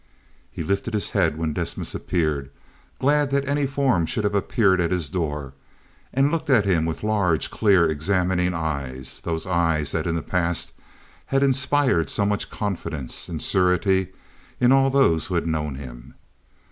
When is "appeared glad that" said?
1.93-3.47